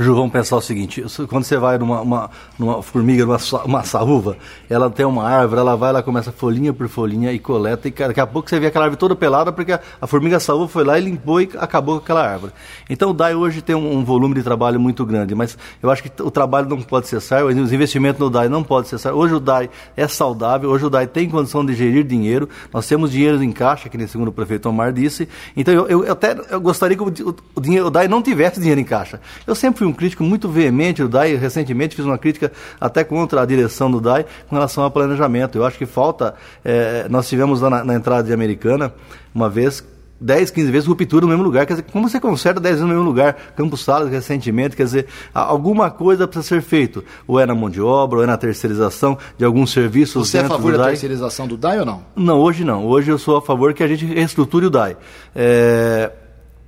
Ju, 0.00 0.14
vamos 0.14 0.30
pensar 0.30 0.56
o 0.56 0.60
seguinte: 0.60 1.04
quando 1.28 1.42
você 1.42 1.56
vai 1.56 1.76
numa, 1.76 2.00
uma, 2.00 2.30
numa 2.56 2.80
formiga, 2.80 3.26
numa 3.26 3.38
uma 3.64 3.82
saúva, 3.82 4.36
ela 4.70 4.88
tem 4.88 5.04
uma 5.04 5.24
árvore, 5.24 5.60
ela 5.60 5.76
vai, 5.76 5.88
ela 5.88 6.04
começa 6.04 6.30
folhinha 6.30 6.72
por 6.72 6.86
folhinha 6.88 7.32
e 7.32 7.38
coleta, 7.40 7.88
e 7.88 7.90
daqui 7.90 8.20
a 8.20 8.26
pouco 8.26 8.48
você 8.48 8.60
vê 8.60 8.68
aquela 8.68 8.84
árvore 8.84 9.00
toda 9.00 9.16
pelada, 9.16 9.50
porque 9.50 9.72
a, 9.72 9.80
a 10.00 10.06
formiga 10.06 10.38
saúva 10.38 10.68
foi 10.68 10.84
lá 10.84 10.96
e 11.00 11.02
limpou 11.02 11.40
e 11.40 11.50
acabou 11.58 11.96
com 11.96 12.04
aquela 12.04 12.24
árvore. 12.24 12.52
Então 12.88 13.10
o 13.10 13.12
DAI 13.12 13.34
hoje 13.34 13.60
tem 13.60 13.74
um, 13.74 13.98
um, 13.98 14.04
volume 14.04 14.36
de 14.36 14.42
trabalho 14.44 14.78
muito 14.78 15.04
grande, 15.04 15.34
mas 15.34 15.58
eu 15.82 15.90
acho 15.90 16.04
que 16.04 16.22
o 16.22 16.30
trabalho 16.30 16.68
não 16.68 16.80
pode 16.80 17.08
cessar, 17.08 17.44
os 17.44 17.72
investimentos 17.72 18.20
no 18.20 18.30
DAI 18.30 18.48
não 18.48 18.62
podem 18.62 18.88
cessar. 18.88 19.12
Hoje 19.12 19.34
o 19.34 19.40
DAI 19.40 19.68
é 19.96 20.06
saudável, 20.06 20.70
hoje 20.70 20.86
o 20.86 20.90
DAI 20.90 21.08
tem 21.08 21.28
condição 21.28 21.66
de 21.66 21.74
gerir 21.74 22.04
dinheiro, 22.04 22.48
nós 22.72 22.86
temos 22.86 23.10
dinheiro 23.10 23.42
em 23.42 23.50
caixa, 23.50 23.88
que 23.88 23.98
nem 23.98 24.06
segundo 24.06 24.28
o 24.28 24.32
prefeito 24.32 24.68
Omar 24.68 24.92
disse, 24.92 25.28
então 25.56 25.74
eu, 25.74 26.04
eu 26.04 26.12
até 26.12 26.36
eu 26.50 26.60
gostaria 26.60 26.96
que 26.96 27.02
o, 27.02 27.08
o, 27.08 27.34
o, 27.56 27.60
dinheiro, 27.60 27.88
o 27.88 27.90
DAI 27.90 28.06
não 28.06 28.22
tivesse 28.22 28.60
dinheiro 28.60 28.80
em 28.80 28.84
caixa. 28.84 29.20
Eu 29.44 29.56
sempre 29.56 29.78
fui 29.78 29.87
um 29.88 29.92
crítico 29.92 30.22
muito 30.22 30.48
veemente 30.48 31.02
do 31.02 31.08
DAI. 31.08 31.36
Recentemente 31.36 31.96
fiz 31.96 32.04
uma 32.04 32.18
crítica 32.18 32.52
até 32.80 33.02
contra 33.04 33.42
a 33.42 33.46
direção 33.46 33.90
do 33.90 34.00
DAI 34.00 34.24
com 34.48 34.54
relação 34.54 34.84
ao 34.84 34.90
planejamento. 34.90 35.58
Eu 35.58 35.64
acho 35.64 35.78
que 35.78 35.86
falta. 35.86 36.34
É, 36.64 37.06
nós 37.08 37.28
tivemos 37.28 37.60
lá 37.60 37.70
na, 37.70 37.84
na 37.84 37.94
entrada 37.94 38.22
de 38.22 38.32
Americana, 38.32 38.92
uma 39.34 39.48
vez, 39.48 39.84
10, 40.20 40.50
15 40.50 40.70
vezes 40.70 40.88
ruptura 40.88 41.22
no 41.22 41.28
mesmo 41.28 41.44
lugar. 41.44 41.64
Quer 41.66 41.74
dizer, 41.74 41.86
como 41.90 42.08
você 42.08 42.18
conserta 42.18 42.60
10 42.60 42.74
vezes 42.74 42.88
no 42.88 42.92
mesmo 42.92 43.04
lugar? 43.04 43.34
Campos 43.56 43.84
Salas, 43.84 44.10
recentemente, 44.10 44.76
quer 44.76 44.84
dizer, 44.84 45.06
alguma 45.32 45.90
coisa 45.90 46.26
precisa 46.26 46.56
ser 46.56 46.62
feito. 46.62 47.04
Ou 47.26 47.38
é 47.38 47.46
na 47.46 47.54
mão 47.54 47.70
de 47.70 47.80
obra, 47.80 48.18
ou 48.18 48.24
é 48.24 48.26
na 48.26 48.36
terceirização 48.36 49.16
de 49.36 49.44
alguns 49.44 49.70
serviços. 49.70 50.28
Você 50.28 50.38
é 50.38 50.40
a 50.40 50.48
favor 50.48 50.76
da 50.76 50.86
terceirização 50.86 51.46
do 51.46 51.56
DAI 51.56 51.80
ou 51.80 51.86
não? 51.86 52.02
Não, 52.16 52.38
hoje 52.38 52.64
não. 52.64 52.86
Hoje 52.86 53.10
eu 53.10 53.18
sou 53.18 53.36
a 53.36 53.42
favor 53.42 53.72
que 53.72 53.82
a 53.82 53.88
gente 53.88 54.04
reestruture 54.04 54.66
o 54.66 54.70
DAI. 54.70 54.96
É, 55.34 56.10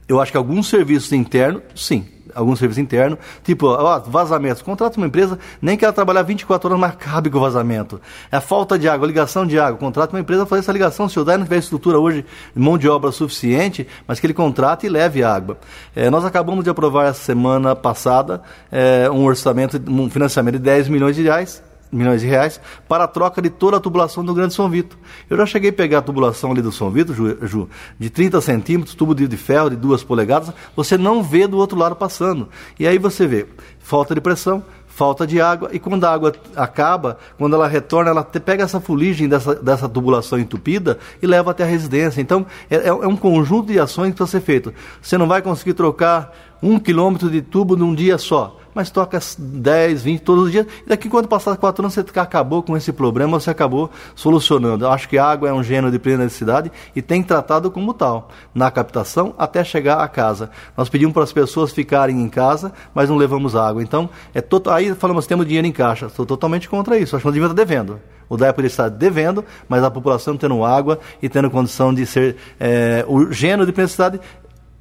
eu 0.06 0.20
acho 0.20 0.30
que 0.30 0.38
alguns 0.38 0.68
serviços 0.68 1.12
internos, 1.12 1.62
sim 1.74 2.06
algum 2.34 2.54
serviço 2.56 2.80
interno, 2.80 3.18
tipo, 3.42 3.66
ó, 3.66 3.98
vazamentos. 4.00 4.62
Contrata 4.62 4.96
uma 4.96 5.06
empresa, 5.06 5.38
nem 5.60 5.76
que 5.76 5.84
ela 5.84 5.92
trabalhar 5.92 6.22
24 6.22 6.68
horas, 6.68 6.80
mas 6.80 6.94
cabe 6.96 7.30
com 7.30 7.38
o 7.38 7.40
vazamento. 7.40 8.00
É 8.30 8.36
a 8.36 8.40
falta 8.40 8.78
de 8.78 8.88
água, 8.88 9.06
ligação 9.06 9.46
de 9.46 9.58
água. 9.58 9.78
Contrata 9.78 10.14
uma 10.14 10.20
empresa 10.20 10.42
para 10.42 10.50
fazer 10.50 10.60
essa 10.60 10.72
ligação. 10.72 11.08
Se 11.08 11.18
o 11.18 11.24
DAI 11.24 11.38
não 11.38 11.44
tiver 11.44 11.58
estrutura 11.58 11.98
hoje, 11.98 12.24
mão 12.54 12.76
de 12.76 12.88
obra 12.88 13.10
suficiente, 13.12 13.86
mas 14.06 14.20
que 14.20 14.26
ele 14.26 14.34
contrate 14.34 14.86
e 14.86 14.88
leve 14.88 15.22
água. 15.22 15.58
É, 15.94 16.10
nós 16.10 16.24
acabamos 16.24 16.64
de 16.64 16.70
aprovar 16.70 17.06
essa 17.06 17.22
semana 17.22 17.74
passada 17.74 18.42
é, 18.70 19.10
um 19.10 19.24
orçamento, 19.24 19.80
um 19.88 20.10
financiamento 20.10 20.54
de 20.54 20.60
10 20.60 20.88
milhões 20.88 21.16
de 21.16 21.22
reais 21.22 21.69
milhões 21.92 22.20
de 22.20 22.26
reais 22.26 22.60
para 22.88 23.04
a 23.04 23.08
troca 23.08 23.42
de 23.42 23.50
toda 23.50 23.76
a 23.76 23.80
tubulação 23.80 24.24
do 24.24 24.34
Grande 24.34 24.54
São 24.54 24.68
Vito. 24.68 24.98
Eu 25.28 25.36
já 25.36 25.46
cheguei 25.46 25.70
a 25.70 25.72
pegar 25.72 25.98
a 25.98 26.02
tubulação 26.02 26.52
ali 26.52 26.62
do 26.62 26.70
São 26.70 26.90
Vito, 26.90 27.12
Ju, 27.12 27.36
Ju 27.42 27.68
de 27.98 28.10
30 28.10 28.40
centímetros, 28.40 28.94
tubo 28.94 29.14
de, 29.14 29.36
ferro 29.36 29.70
de 29.70 29.76
2 29.76 30.04
polegadas, 30.04 30.52
você 30.76 30.96
não 30.96 31.22
vê 31.22 31.46
do 31.46 31.56
outro 31.56 31.78
lado 31.78 31.96
passando. 31.96 32.48
E 32.78 32.86
aí 32.86 32.98
você 32.98 33.26
vê 33.26 33.46
falta 33.78 34.14
de 34.14 34.20
pressão, 34.20 34.62
falta 34.86 35.26
de 35.26 35.40
água, 35.40 35.70
e 35.72 35.78
quando 35.78 36.04
a 36.04 36.12
água 36.12 36.32
acaba, 36.54 37.18
quando 37.38 37.54
ela 37.54 37.66
retorna, 37.66 38.10
ela 38.10 38.22
pega 38.22 38.64
essa 38.64 38.80
fuligem 38.80 39.28
dessa, 39.28 39.54
dessa 39.54 39.88
tubulação 39.88 40.38
entupida 40.38 40.98
e 41.22 41.26
leva 41.26 41.50
até 41.50 41.64
a 41.64 41.66
residência. 41.66 42.20
Então, 42.20 42.46
é, 42.70 42.76
é, 42.76 42.88
é 42.88 42.92
um 42.92 43.16
conjunto 43.16 43.72
de 43.72 43.80
ações 43.80 44.10
que 44.10 44.16
precisa 44.16 44.38
ser 44.38 44.44
feito. 44.44 44.74
Você 45.00 45.16
não 45.16 45.26
vai 45.26 45.42
conseguir 45.42 45.74
trocar 45.74 46.32
um 46.62 46.78
quilômetro 46.78 47.30
de 47.30 47.40
tubo 47.40 47.76
num 47.76 47.94
dia 47.94 48.18
só 48.18 48.59
mas 48.74 48.90
toca 48.90 49.18
10, 49.38 50.02
20 50.02 50.20
todos 50.20 50.44
os 50.44 50.52
dias. 50.52 50.66
E 50.84 50.88
daqui 50.88 51.08
quando 51.08 51.28
passar 51.28 51.56
quatro 51.56 51.82
anos, 51.82 51.94
você 51.94 52.04
acabou 52.18 52.62
com 52.62 52.76
esse 52.76 52.92
problema, 52.92 53.38
você 53.38 53.50
acabou 53.50 53.90
solucionando. 54.14 54.84
Eu 54.84 54.90
acho 54.90 55.08
que 55.08 55.18
a 55.18 55.24
água 55.24 55.48
é 55.48 55.52
um 55.52 55.62
gênero 55.62 55.90
de 55.90 55.98
plena 55.98 56.24
necessidade 56.24 56.70
e 56.94 57.02
tem 57.02 57.22
tratado 57.22 57.70
como 57.70 57.94
tal, 57.94 58.30
na 58.54 58.70
captação 58.70 59.34
até 59.38 59.64
chegar 59.64 60.00
à 60.00 60.08
casa. 60.08 60.50
Nós 60.76 60.88
pedimos 60.88 61.14
para 61.14 61.24
as 61.24 61.32
pessoas 61.32 61.72
ficarem 61.72 62.20
em 62.20 62.28
casa, 62.28 62.72
mas 62.94 63.08
não 63.08 63.16
levamos 63.16 63.56
água. 63.56 63.82
Então, 63.82 64.08
é 64.34 64.40
total, 64.40 64.74
aí 64.74 64.94
falamos, 64.94 65.26
temos 65.26 65.46
dinheiro 65.46 65.66
em 65.66 65.72
caixa. 65.72 66.06
Estou 66.06 66.26
totalmente 66.26 66.68
contra 66.68 66.98
isso. 66.98 67.16
Acho 67.16 67.22
que 67.22 67.26
não 67.26 67.32
devia 67.32 67.46
estar 67.46 67.54
devendo. 67.54 68.00
O 68.30 68.38
poderia 68.38 68.68
estar 68.68 68.88
devendo, 68.88 69.44
mas 69.68 69.82
a 69.82 69.90
população 69.90 70.36
tendo 70.36 70.64
água 70.64 71.00
e 71.20 71.28
tendo 71.28 71.50
condição 71.50 71.92
de 71.92 72.06
ser 72.06 72.36
é, 72.60 73.04
o 73.08 73.32
gênero 73.32 73.66
de 73.66 73.76
necessidade 73.76 74.20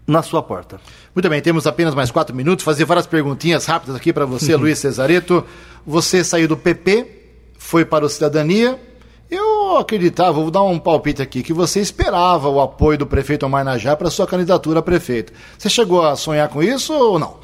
na 0.09 0.23
sua 0.23 0.41
porta. 0.41 0.81
Muito 1.13 1.29
bem, 1.29 1.39
temos 1.41 1.67
apenas 1.67 1.93
mais 1.93 2.09
quatro 2.09 2.35
minutos. 2.35 2.65
Fazer 2.65 2.83
várias 2.83 3.05
perguntinhas 3.05 3.65
rápidas 3.65 3.95
aqui 3.95 4.11
para 4.11 4.25
você, 4.25 4.55
Luiz 4.57 4.79
Cesareto. 4.79 5.45
Você 5.85 6.23
saiu 6.23 6.47
do 6.47 6.57
PP, 6.57 7.05
foi 7.57 7.85
para 7.85 8.03
o 8.03 8.09
Cidadania. 8.09 8.79
Eu 9.29 9.77
acreditava, 9.77 10.33
vou 10.33 10.49
dar 10.49 10.63
um 10.63 10.79
palpite 10.79 11.21
aqui, 11.21 11.43
que 11.43 11.53
você 11.53 11.79
esperava 11.79 12.49
o 12.49 12.59
apoio 12.59 12.97
do 12.97 13.05
prefeito 13.05 13.45
Omar 13.45 13.63
Najá 13.63 13.95
para 13.95 14.09
sua 14.09 14.25
candidatura 14.25 14.79
a 14.79 14.81
prefeito. 14.81 15.31
Você 15.55 15.69
chegou 15.69 16.03
a 16.03 16.15
sonhar 16.15 16.49
com 16.49 16.63
isso 16.63 16.91
ou 16.91 17.19
não? 17.19 17.37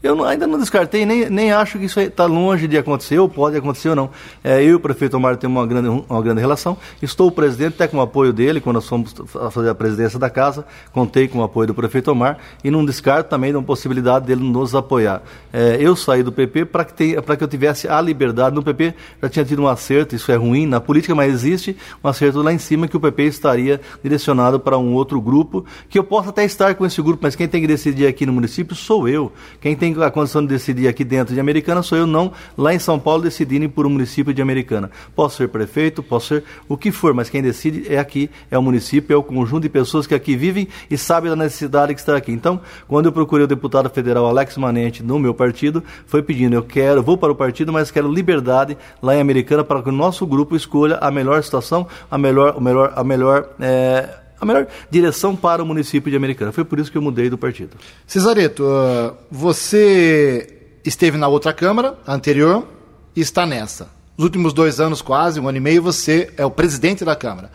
Eu 0.00 0.14
não, 0.14 0.24
ainda 0.24 0.46
não 0.46 0.60
descartei, 0.60 1.04
nem, 1.04 1.28
nem 1.28 1.50
acho 1.50 1.76
que 1.76 1.86
isso 1.86 1.98
está 1.98 2.24
longe 2.24 2.68
de 2.68 2.78
acontecer, 2.78 3.18
ou 3.18 3.28
pode 3.28 3.56
acontecer 3.56 3.88
ou 3.88 3.96
não. 3.96 4.10
É, 4.44 4.62
eu 4.62 4.68
e 4.68 4.74
o 4.74 4.80
prefeito 4.80 5.16
Omar 5.16 5.36
temos 5.36 5.56
uma 5.56 5.66
grande, 5.66 5.88
uma 5.88 6.22
grande 6.22 6.40
relação. 6.40 6.78
Estou 7.02 7.26
o 7.26 7.32
presidente, 7.32 7.74
até 7.74 7.88
com 7.88 7.96
o 7.96 8.00
apoio 8.00 8.32
dele, 8.32 8.60
quando 8.60 8.76
nós 8.76 8.88
fomos 8.88 9.12
fazer 9.50 9.68
a 9.68 9.74
presidência 9.74 10.16
da 10.16 10.30
casa, 10.30 10.64
contei 10.92 11.26
com 11.26 11.40
o 11.40 11.42
apoio 11.42 11.66
do 11.66 11.74
prefeito 11.74 12.12
Omar, 12.12 12.38
e 12.62 12.70
não 12.70 12.84
descarto 12.84 13.28
também 13.28 13.52
da 13.52 13.60
possibilidade 13.60 14.26
dele 14.26 14.40
nos 14.40 14.72
apoiar. 14.72 15.20
É, 15.52 15.78
eu 15.80 15.96
saí 15.96 16.22
do 16.22 16.30
PP 16.30 16.66
para 16.66 16.84
que, 16.84 17.20
que 17.20 17.44
eu 17.44 17.48
tivesse 17.48 17.88
a 17.88 18.00
liberdade. 18.00 18.54
No 18.54 18.62
PP 18.62 18.94
já 19.20 19.28
tinha 19.28 19.44
tido 19.44 19.62
um 19.62 19.66
acerto, 19.66 20.14
isso 20.14 20.30
é 20.30 20.36
ruim 20.36 20.64
na 20.64 20.80
política, 20.80 21.12
mas 21.12 21.32
existe 21.32 21.76
um 22.04 22.06
acerto 22.06 22.40
lá 22.40 22.52
em 22.52 22.58
cima 22.58 22.86
que 22.86 22.96
o 22.96 23.00
PP 23.00 23.24
estaria 23.24 23.80
direcionado 24.00 24.60
para 24.60 24.78
um 24.78 24.94
outro 24.94 25.20
grupo, 25.20 25.64
que 25.88 25.98
eu 25.98 26.04
posso 26.04 26.28
até 26.28 26.44
estar 26.44 26.76
com 26.76 26.86
esse 26.86 27.02
grupo, 27.02 27.18
mas 27.22 27.34
quem 27.34 27.48
tem 27.48 27.60
que 27.60 27.66
decidir 27.66 28.06
aqui 28.06 28.24
no 28.24 28.32
município 28.32 28.76
sou 28.76 29.08
eu. 29.08 29.32
Quem 29.60 29.74
tem 29.74 29.87
tem 29.94 30.04
a 30.04 30.10
condição 30.10 30.42
de 30.42 30.48
decidir 30.48 30.88
aqui 30.88 31.04
dentro 31.04 31.34
de 31.34 31.40
Americana, 31.40 31.82
sou 31.82 31.96
eu 31.96 32.06
não 32.06 32.32
lá 32.56 32.74
em 32.74 32.78
São 32.78 32.98
Paulo 32.98 33.22
decidindo 33.22 33.68
por 33.68 33.86
um 33.86 33.90
município 33.90 34.32
de 34.32 34.42
Americana. 34.42 34.90
Posso 35.14 35.36
ser 35.36 35.48
prefeito, 35.48 36.02
posso 36.02 36.28
ser 36.28 36.44
o 36.68 36.76
que 36.76 36.90
for, 36.90 37.14
mas 37.14 37.28
quem 37.30 37.42
decide 37.42 37.92
é 37.92 37.98
aqui, 37.98 38.30
é 38.50 38.58
o 38.58 38.62
município, 38.62 39.14
é 39.14 39.16
o 39.16 39.22
conjunto 39.22 39.62
de 39.62 39.68
pessoas 39.68 40.06
que 40.06 40.14
aqui 40.14 40.36
vivem 40.36 40.68
e 40.90 40.96
sabem 40.96 41.30
da 41.30 41.36
necessidade 41.36 41.94
que 41.94 42.00
está 42.00 42.16
aqui. 42.16 42.32
Então, 42.32 42.60
quando 42.86 43.06
eu 43.06 43.12
procurei 43.12 43.44
o 43.44 43.48
deputado 43.48 43.88
federal 43.90 44.26
Alex 44.26 44.56
Manente 44.56 45.02
no 45.02 45.18
meu 45.18 45.34
partido, 45.34 45.82
foi 46.06 46.22
pedindo, 46.22 46.54
eu 46.54 46.62
quero, 46.62 47.02
vou 47.02 47.16
para 47.16 47.32
o 47.32 47.34
partido, 47.34 47.72
mas 47.72 47.90
quero 47.90 48.10
liberdade 48.12 48.76
lá 49.02 49.14
em 49.14 49.20
Americana 49.20 49.64
para 49.64 49.82
que 49.82 49.88
o 49.88 49.92
nosso 49.92 50.26
grupo 50.26 50.56
escolha 50.56 50.96
a 51.00 51.10
melhor 51.10 51.42
situação, 51.42 51.86
a 52.10 52.18
melhor, 52.18 52.54
a 52.56 52.60
melhor, 52.60 52.92
a 52.94 53.04
melhor 53.04 53.48
é, 53.60 54.08
a 54.40 54.44
melhor 54.44 54.66
direção 54.90 55.34
para 55.34 55.62
o 55.62 55.66
município 55.66 56.10
de 56.10 56.16
Americana. 56.16 56.52
Foi 56.52 56.64
por 56.64 56.78
isso 56.78 56.90
que 56.90 56.98
eu 56.98 57.02
mudei 57.02 57.28
do 57.28 57.38
partido. 57.38 57.76
Cesareto, 58.06 58.64
uh, 58.64 59.16
você 59.30 60.78
esteve 60.84 61.16
na 61.18 61.28
outra 61.28 61.52
Câmara, 61.52 61.98
anterior, 62.06 62.66
e 63.14 63.20
está 63.20 63.44
nessa. 63.44 63.90
Nos 64.16 64.24
últimos 64.24 64.52
dois 64.52 64.80
anos, 64.80 65.02
quase, 65.02 65.38
um 65.38 65.48
ano 65.48 65.58
e 65.58 65.60
meio, 65.60 65.82
você 65.82 66.32
é 66.36 66.44
o 66.44 66.50
presidente 66.50 67.04
da 67.04 67.14
Câmara. 67.14 67.50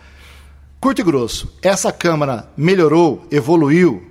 Curto 0.80 1.00
e 1.00 1.04
grosso, 1.04 1.52
essa 1.62 1.90
Câmara 1.90 2.48
melhorou, 2.56 3.26
evoluiu, 3.30 4.02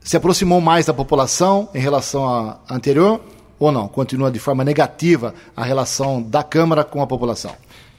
se 0.00 0.16
aproximou 0.16 0.60
mais 0.60 0.86
da 0.86 0.94
população 0.94 1.68
em 1.74 1.80
relação 1.80 2.28
à 2.28 2.60
anterior 2.70 3.20
ou 3.58 3.72
não? 3.72 3.88
Continua 3.88 4.30
de 4.30 4.38
forma 4.38 4.62
negativa 4.62 5.34
a 5.56 5.64
relação 5.64 6.22
da 6.22 6.42
Câmara 6.42 6.84
com 6.84 7.02
a 7.02 7.06
população? 7.06 7.52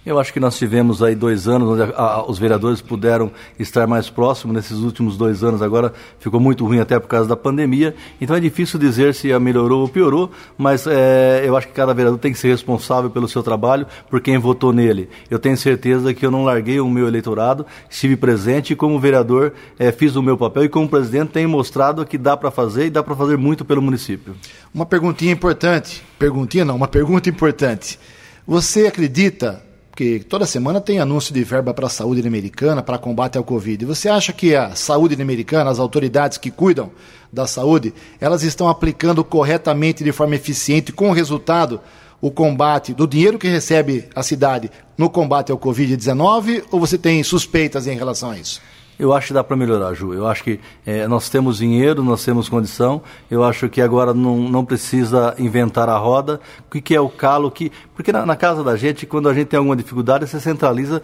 Eu 0.07 0.17
acho 0.17 0.31
que 0.31 0.39
nós 0.39 0.57
tivemos 0.57 1.03
aí 1.03 1.13
dois 1.13 1.49
anos 1.49 1.67
onde 1.67 1.81
a, 1.81 2.01
a, 2.01 2.25
os 2.25 2.39
vereadores 2.39 2.79
puderam 2.79 3.29
estar 3.59 3.85
mais 3.85 4.09
próximos 4.09 4.55
nesses 4.55 4.77
últimos 4.77 5.17
dois 5.17 5.43
anos. 5.43 5.61
Agora 5.61 5.91
ficou 6.17 6.39
muito 6.39 6.65
ruim 6.65 6.79
até 6.79 6.97
por 6.97 7.09
causa 7.09 7.27
da 7.27 7.35
pandemia. 7.35 7.93
Então 8.21 8.33
é 8.33 8.39
difícil 8.39 8.79
dizer 8.79 9.13
se 9.13 9.37
melhorou 9.37 9.81
ou 9.81 9.89
piorou, 9.89 10.31
mas 10.57 10.87
é, 10.87 11.43
eu 11.45 11.57
acho 11.57 11.67
que 11.67 11.73
cada 11.73 11.93
vereador 11.93 12.17
tem 12.17 12.31
que 12.31 12.39
ser 12.39 12.47
responsável 12.47 13.09
pelo 13.09 13.27
seu 13.27 13.43
trabalho, 13.43 13.85
por 14.09 14.21
quem 14.21 14.37
votou 14.37 14.71
nele. 14.71 15.09
Eu 15.29 15.39
tenho 15.39 15.57
certeza 15.57 16.13
que 16.13 16.25
eu 16.25 16.31
não 16.31 16.45
larguei 16.45 16.79
o 16.79 16.89
meu 16.89 17.05
eleitorado, 17.05 17.65
estive 17.89 18.15
presente 18.15 18.71
e 18.71 18.77
como 18.77 18.97
vereador 19.01 19.51
é, 19.77 19.91
fiz 19.91 20.15
o 20.15 20.23
meu 20.23 20.37
papel 20.37 20.63
e 20.63 20.69
como 20.69 20.87
presidente 20.87 21.31
tenho 21.31 21.49
mostrado 21.49 22.05
que 22.05 22.17
dá 22.17 22.37
para 22.37 22.49
fazer 22.49 22.85
e 22.85 22.89
dá 22.89 23.03
para 23.03 23.13
fazer 23.13 23.35
muito 23.35 23.65
pelo 23.65 23.81
município. 23.81 24.37
Uma 24.73 24.85
perguntinha 24.85 25.33
importante, 25.33 26.01
perguntinha 26.17 26.63
não, 26.63 26.77
uma 26.77 26.87
pergunta 26.87 27.27
importante. 27.27 27.99
Você 28.47 28.87
acredita 28.87 29.66
porque 29.97 30.19
toda 30.19 30.45
semana 30.45 30.79
tem 30.79 30.99
anúncio 30.99 31.33
de 31.33 31.43
verba 31.43 31.73
para 31.73 31.87
a 31.87 31.89
saúde 31.89 32.21
americana, 32.27 32.83
para 32.83 32.99
combate 32.99 33.35
ao 33.35 33.43
Covid. 33.43 33.83
Você 33.83 34.07
acha 34.07 34.31
que 34.31 34.55
a 34.55 34.75
saúde 34.75 35.19
americana, 35.19 35.71
as 35.71 35.79
autoridades 35.79 36.37
que 36.37 36.51
cuidam 36.51 36.91
da 37.33 37.47
saúde, 37.47 37.91
elas 38.21 38.43
estão 38.43 38.69
aplicando 38.69 39.23
corretamente, 39.23 40.03
de 40.03 40.11
forma 40.11 40.35
eficiente, 40.35 40.91
com 40.91 41.09
resultado, 41.09 41.81
o 42.21 42.29
combate 42.29 42.93
do 42.93 43.07
dinheiro 43.07 43.39
que 43.39 43.47
recebe 43.47 44.05
a 44.13 44.21
cidade 44.21 44.69
no 44.95 45.09
combate 45.09 45.51
ao 45.51 45.57
Covid-19? 45.57 46.65
Ou 46.69 46.79
você 46.79 46.95
tem 46.95 47.23
suspeitas 47.23 47.87
em 47.87 47.97
relação 47.97 48.29
a 48.29 48.37
isso? 48.37 48.61
Eu 48.99 49.13
acho 49.13 49.27
que 49.27 49.33
dá 49.33 49.43
para 49.43 49.55
melhorar, 49.55 49.93
Ju. 49.93 50.11
Eu 50.11 50.25
acho 50.25 50.43
que 50.43 50.59
é, 50.83 51.07
nós 51.07 51.29
temos 51.29 51.57
dinheiro, 51.57 52.03
nós 52.03 52.25
temos 52.25 52.49
condição. 52.49 52.99
Eu 53.29 53.43
acho 53.43 53.69
que 53.69 53.79
agora 53.79 54.11
não, 54.11 54.37
não 54.49 54.65
precisa 54.65 55.35
inventar 55.37 55.87
a 55.87 55.97
roda. 55.97 56.41
O 56.67 56.71
que, 56.71 56.81
que 56.81 56.95
é 56.95 56.99
o 56.99 57.07
calo? 57.07 57.51
Que, 57.51 57.71
porque 57.95 58.11
na, 58.11 58.25
na, 58.25 58.35
casa 58.35 58.63
da 58.63 58.75
gente, 58.75 59.05
quando 59.05 59.29
a 59.29 59.35
gente 59.35 59.49
tem 59.49 59.57
alguma 59.59 59.75
dificuldade, 59.75 60.25
você 60.25 60.39
centraliza 60.39 60.99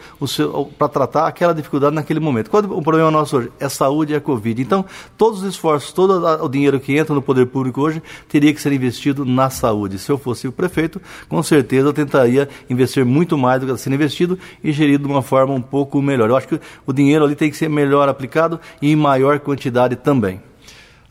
para 0.76 0.88
tratar 0.88 1.28
aquela 1.28 1.54
dificuldade 1.54 1.94
naquele 1.94 2.20
momento. 2.20 2.50
Qual 2.50 2.64
o 2.64 2.82
problema 2.82 3.12
nosso 3.12 3.38
hoje? 3.38 3.52
É 3.60 3.70
saúde 3.70 4.14
e 4.14 4.16
é 4.16 4.20
Covid. 4.20 4.60
Então, 4.60 4.84
todos 5.16 5.44
os 5.44 5.50
esforços, 5.50 5.94
todo 5.94 6.26
o 6.44 6.50
dinheiro 6.50 6.80
que 6.80 6.98
entra 6.98 7.14
no 7.14 7.22
poder 7.22 7.46
público 7.46 7.80
hoje 7.80 8.02
teria 8.28 8.52
que 8.52 8.60
ser 8.60 8.74
investido 8.74 9.24
na 9.24 9.52
saúde. 9.52 10.00
Se 10.00 10.12
eu 10.12 10.18
fosse 10.18 10.48
o 10.48 10.52
prefeito, 10.52 11.00
com 11.30 11.44
certeza 11.44 11.90
eu 11.90 11.94
tentaria 11.94 12.50
investir 12.68 13.06
muito 13.06 13.38
mais 13.38 13.60
do 13.60 13.68
que 13.68 13.72
está 13.72 13.84
sendo 13.84 13.94
investido 13.94 14.40
e 14.64 14.72
gerido 14.72 15.06
de 15.06 15.12
uma 15.12 15.22
forma 15.22 15.54
um 15.54 15.62
pouco 15.62 16.02
melhor. 16.02 16.28
Eu 16.28 16.36
acho 16.36 16.48
que 16.48 16.60
o 16.88 16.92
dinheiro 16.92 17.24
ali 17.24 17.36
tem 17.36 17.52
que 17.52 17.58
ser 17.58 17.70
melhor 17.70 17.83
melhor 17.84 18.08
aplicado 18.08 18.60
e 18.82 18.92
em 18.92 18.96
maior 18.96 19.40
quantidade 19.40 19.96
também. 19.96 20.42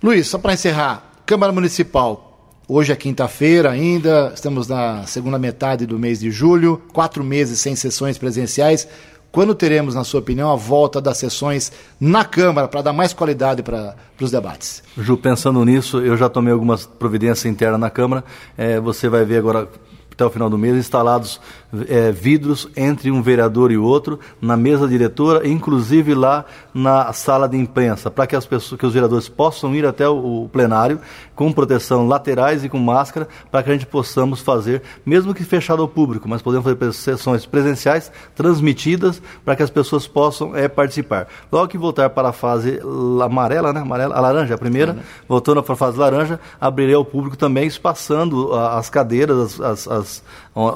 Luiz, 0.03 0.27
só 0.27 0.39
para 0.39 0.55
encerrar, 0.55 1.13
Câmara 1.25 1.53
Municipal. 1.53 2.31
Hoje 2.67 2.93
é 2.93 2.97
quinta-feira 2.97 3.71
ainda, 3.71 4.33
estamos 4.35 4.67
na 4.69 5.05
segunda 5.05 5.39
metade 5.39 5.85
do 5.85 5.99
mês 5.99 6.21
de 6.21 6.31
julho, 6.31 6.81
quatro 6.93 7.23
meses 7.23 7.61
sem 7.61 7.77
sessões 7.77 8.17
presenciais. 8.17 8.89
Quando 9.31 9.55
teremos, 9.55 9.95
na 9.95 10.05
sua 10.05 10.21
opinião, 10.21 10.51
a 10.51 10.57
volta 10.57 11.01
das 11.01 11.17
sessões 11.17 11.73
na 11.99 12.25
Câmara 12.25 12.69
para 12.69 12.83
dar 12.83 12.93
mais 12.93 13.13
qualidade 13.13 13.63
para 13.63 13.97
os 14.21 14.31
debates? 14.31 14.83
Ju, 14.97 15.17
pensando 15.17 15.65
nisso, 15.65 16.01
eu 16.01 16.17
já 16.17 16.29
tomei 16.29 16.53
algumas 16.53 16.85
providências 16.85 17.47
internas 17.47 17.81
na 17.81 17.91
Câmara. 17.91 18.25
É, 18.57 18.79
você 18.79 19.09
vai 19.09 19.25
ver 19.25 19.39
agora 19.39 19.69
até 20.13 20.25
o 20.25 20.31
final 20.31 20.49
do 20.49 20.59
mês, 20.59 20.77
instalados 20.77 21.41
é, 21.89 22.13
vidros 22.13 22.69
entre 22.77 23.11
um 23.11 23.23
vereador 23.23 23.73
e 23.73 23.79
outro, 23.79 24.21
na 24.41 24.57
mesa 24.57 24.87
diretora, 24.87 25.47
inclusive 25.49 26.15
lá 26.15 26.45
na 26.75 27.13
sala 27.13 27.49
de 27.49 27.57
imprensa, 27.57 28.11
para 28.11 28.27
que 28.27 28.37
as 28.37 28.45
pessoas, 28.45 28.79
que 28.79 28.87
os 28.87 28.93
vereadores 28.93 29.29
possam 29.29 29.75
ir 29.75 29.87
até 29.87 30.09
o, 30.09 30.45
o, 30.45 30.49
plenário 30.49 31.01
com 31.35 31.51
proteção 31.53 32.07
laterais 32.07 32.63
e 32.63 32.69
com 32.69 32.79
máscara, 32.79 33.27
para 33.51 33.63
que 33.63 33.71
a 33.71 33.73
gente 33.73 33.87
possamos 33.87 34.41
fazer, 34.41 34.83
mesmo 35.05 35.35
que 35.35 35.45
fechado 35.45 35.83
ao 35.83 35.89
público, 35.89 36.29
mas 36.29 36.43
podemos 36.43 36.65
fazer 36.65 36.93
sessões 36.93 37.47
presenciais 37.47 38.13
transmitidas 38.35 39.23
para 39.45 39.57
que 39.57 39.63
as 39.63 39.71
pessoas 39.71 40.07
possam 40.07 40.55
é, 40.57 40.69
participar. 40.69 41.27
Logo 41.51 41.69
que 41.69 41.79
voltar 41.79 42.11
para 42.11 42.29
a 42.29 42.33
fase 42.33 42.81
amarela, 43.25 43.73
né? 43.73 43.81
Amarela, 43.81 44.15
a 44.15 44.21
laranja, 44.21 44.55
a 44.55 44.59
primeira, 44.59 44.99
voltando 45.27 45.63
para 45.63 45.73
a 45.73 45.77
fase 45.77 45.99
laranja, 45.99 46.39
abrirei 46.61 46.95
ao 46.95 47.05
público 47.05 47.37
também, 47.37 47.67
espaçando 47.67 48.55
as 48.55 48.91
cadeiras, 48.91 49.61
as, 49.61 49.89
as 49.89 50.02
as, 50.03 50.23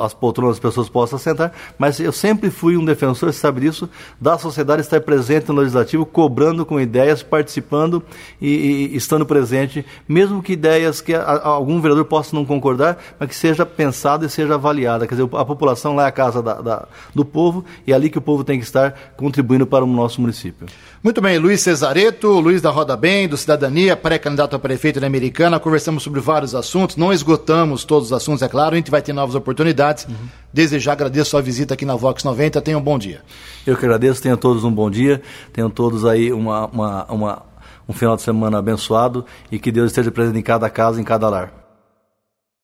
as 0.02 0.14
poltronas 0.14 0.56
as 0.56 0.61
pessoas 0.61 0.88
possam 0.88 1.18
sentar, 1.18 1.52
mas 1.78 2.00
eu 2.00 2.12
sempre 2.12 2.50
fui 2.50 2.76
um 2.76 2.85
defensor, 2.85 3.33
você 3.33 3.38
sabe 3.38 3.61
disso, 3.61 3.88
da 4.21 4.38
sociedade 4.38 4.83
estar 4.83 5.00
presente 5.00 5.49
no 5.49 5.54
legislativo, 5.54 6.06
cobrando 6.06 6.64
com 6.64 6.80
ideias, 6.80 7.23
participando 7.23 8.02
e, 8.40 8.90
e 8.92 8.97
estando 8.97 9.26
presente, 9.26 9.85
mesmo 10.09 10.42
que 10.42 10.52
ideias 10.52 11.00
que 11.00 11.14
a, 11.14 11.21
a, 11.21 11.49
algum 11.49 11.80
vereador 11.80 12.04
possa 12.04 12.35
não 12.35 12.45
concordar, 12.45 12.99
mas 13.18 13.28
que 13.28 13.35
seja 13.35 13.66
pensada 13.66 14.25
e 14.26 14.30
seja 14.30 14.54
avaliada. 14.54 15.06
Quer 15.06 15.16
dizer, 15.16 15.28
a 15.33 15.45
população 15.45 15.95
lá 15.95 16.04
é 16.04 16.09
a 16.09 16.12
casa 16.12 16.42
da, 16.42 16.54
da, 16.61 16.88
do 17.14 17.25
povo 17.25 17.64
e 17.87 17.92
é 17.92 17.95
ali 17.95 18.09
que 18.09 18.18
o 18.18 18.23
povo 18.23 18.45
tem 18.45 18.59
que 18.59 18.64
estar 18.64 18.92
contribuindo 19.16 19.66
para 19.66 19.85
o 19.85 19.87
nosso 19.87 20.21
município. 20.21 20.66
Muito 21.02 21.21
bem, 21.21 21.38
Luiz 21.38 21.61
Cesareto, 21.61 22.40
Luiz 22.40 22.61
da 22.61 22.71
Roda 22.71 22.97
Bem, 22.97 23.28
do 23.28 23.37
Cidadania, 23.37 23.97
pré-candidato 23.97 24.56
a 24.56 24.59
prefeito 24.59 24.99
da 24.99 25.06
Americana, 25.06 25.61
conversamos 25.61 26.02
sobre 26.02 26.21
vários 26.21 26.54
assuntos, 26.54 26.97
não 26.97 27.12
esgotamos 27.12 27.85
todos 27.85 28.09
os 28.09 28.12
assuntos, 28.12 28.42
é 28.42 28.49
claro, 28.49 28.75
a 28.75 28.76
gente 28.76 28.90
vai 28.90 29.00
ter 29.00 29.12
novas 29.16 29.35
oportunidades. 29.35 30.04
Uhum. 30.04 30.14
Desejar, 30.52 30.92
agradeço 30.92 31.23
a 31.23 31.30
sua 31.30 31.42
visita 31.42 31.75
aqui 31.75 31.85
na 31.85 31.96
Vox 31.96 32.23
90, 32.23 32.61
tenham 32.62 32.80
um 32.80 32.85
bom 32.85 32.99
dia. 32.99 33.23
Eu 33.66 33.76
que 33.76 33.85
agradeço, 33.85 34.23
tenham 34.23 34.37
todos 34.37 34.62
um 34.62 34.73
bom 34.73 34.90
dia, 34.90 35.20
tenham 35.52 35.68
todos 35.68 36.04
aí 36.04 36.32
uma, 36.32 36.66
uma, 36.66 37.04
uma 37.06 37.42
um 37.88 37.92
final 37.92 38.16
de 38.16 38.23
semana 38.23 38.58
abençoado 38.58 39.25
e 39.50 39.58
que 39.58 39.70
Deus 39.73 39.90
esteja 39.90 40.11
presente 40.11 40.38
em 40.38 40.42
cada 40.42 40.68
casa, 40.68 41.00
em 41.00 41.04
cada 41.04 41.28
lar. 41.28 41.65